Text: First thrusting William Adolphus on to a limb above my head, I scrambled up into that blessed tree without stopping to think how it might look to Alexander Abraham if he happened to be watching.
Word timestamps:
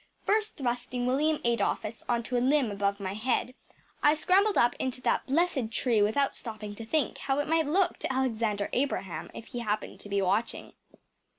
First 0.25 0.57
thrusting 0.57 1.05
William 1.05 1.39
Adolphus 1.45 2.03
on 2.09 2.23
to 2.23 2.35
a 2.35 2.41
limb 2.41 2.71
above 2.71 2.99
my 2.99 3.13
head, 3.13 3.53
I 4.01 4.15
scrambled 4.15 4.57
up 4.57 4.75
into 4.79 4.99
that 5.01 5.27
blessed 5.27 5.69
tree 5.69 6.01
without 6.01 6.35
stopping 6.35 6.73
to 6.73 6.85
think 6.87 7.19
how 7.19 7.37
it 7.37 7.47
might 7.47 7.67
look 7.67 7.99
to 7.99 8.11
Alexander 8.11 8.67
Abraham 8.73 9.29
if 9.35 9.45
he 9.49 9.59
happened 9.59 9.99
to 9.99 10.09
be 10.09 10.19
watching. 10.19 10.73